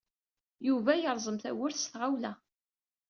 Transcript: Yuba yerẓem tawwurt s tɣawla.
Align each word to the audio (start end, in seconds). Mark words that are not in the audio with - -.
Yuba 0.67 0.91
yerẓem 1.01 1.37
tawwurt 1.43 1.77
s 1.83 1.85
tɣawla. 1.87 2.33